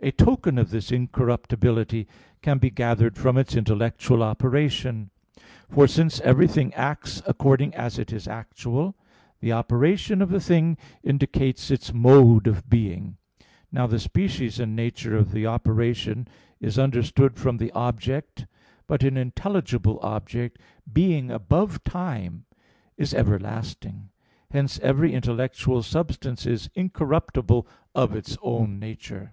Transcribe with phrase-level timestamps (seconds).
[0.00, 2.06] A token of this incorruptibility
[2.40, 5.10] can be gathered from its intellectual operation;
[5.68, 8.94] for since everything acts according as it is actual,
[9.40, 13.16] the operation of a thing indicates its mode of being.
[13.72, 16.28] Now the species and nature of the operation
[16.60, 18.46] is understood from the object.
[18.86, 20.60] But an intelligible object,
[20.92, 22.44] being above time,
[22.96, 24.10] is everlasting.
[24.52, 27.66] Hence every intellectual substance is incorruptible
[27.96, 29.32] of its own nature.